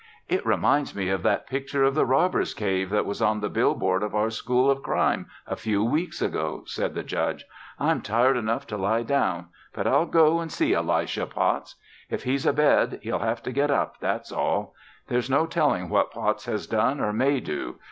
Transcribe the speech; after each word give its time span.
"It 0.27 0.43
reminds 0.47 0.95
me 0.95 1.09
of 1.09 1.21
that 1.21 1.45
picture 1.45 1.83
of 1.83 1.93
the 1.93 2.07
Robbers' 2.07 2.55
Cave 2.55 2.89
that 2.89 3.05
was 3.05 3.21
on 3.21 3.39
the 3.39 3.51
billboard 3.51 4.01
of 4.01 4.15
our 4.15 4.31
school 4.31 4.67
of 4.71 4.81
crime 4.81 5.27
a 5.45 5.55
few 5.55 5.83
weeks 5.83 6.23
ago," 6.23 6.63
said 6.65 6.95
the 6.95 7.03
Judge. 7.03 7.45
"I'm 7.79 8.01
tired 8.01 8.35
enough 8.35 8.65
to 8.67 8.77
lie 8.77 9.03
down, 9.03 9.49
but 9.75 9.85
I'll 9.85 10.07
go 10.07 10.39
and 10.39 10.51
see 10.51 10.73
Elisha 10.73 11.27
Potts. 11.27 11.75
If 12.09 12.23
he's 12.23 12.47
abed, 12.47 12.97
he'll 13.03 13.19
have 13.19 13.43
to 13.43 13.51
get 13.51 13.69
up, 13.69 13.99
that's 13.99 14.31
all. 14.31 14.73
There's 15.07 15.29
no 15.29 15.45
telling 15.45 15.87
what 15.87 16.09
Potts 16.09 16.45
has 16.47 16.65
done 16.65 16.99
or 16.99 17.13
may 17.13 17.39
do. 17.39 17.75